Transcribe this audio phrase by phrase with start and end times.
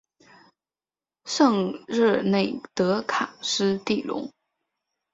[1.25, 4.31] 圣热内德卡斯蒂隆。